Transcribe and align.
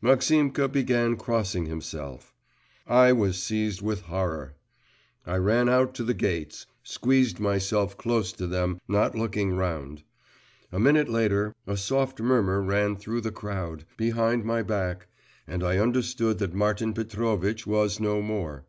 Maximka 0.00 0.68
began 0.68 1.16
crossing 1.16 1.66
himself.… 1.66 2.32
I 2.86 3.12
was 3.12 3.42
seized 3.42 3.82
with 3.82 4.02
horror; 4.02 4.54
I 5.26 5.34
ran 5.34 5.68
out 5.68 5.94
to 5.94 6.04
the 6.04 6.14
gates, 6.14 6.64
squeezed 6.84 7.40
myself 7.40 7.98
close 7.98 8.30
to 8.34 8.46
them, 8.46 8.78
not 8.86 9.16
looking 9.16 9.56
round. 9.56 10.04
A 10.70 10.78
minute 10.78 11.08
later 11.08 11.52
a 11.66 11.76
soft 11.76 12.20
murmur 12.20 12.62
ran 12.62 12.94
through 12.94 13.22
the 13.22 13.32
crowd, 13.32 13.84
behind 13.96 14.44
my 14.44 14.62
back, 14.62 15.08
and 15.44 15.64
I 15.64 15.78
understood 15.78 16.38
that 16.38 16.54
Martin 16.54 16.94
Petrovitch 16.94 17.66
was 17.66 17.98
no 17.98 18.22
more. 18.22 18.66